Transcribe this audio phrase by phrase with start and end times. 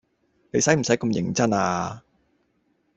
[0.49, 2.01] 你洗唔洗咁認真啊？